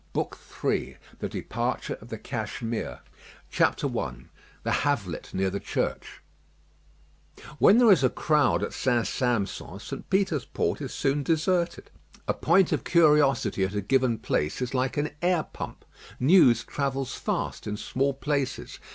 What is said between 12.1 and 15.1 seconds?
A point of curiosity at a given place is like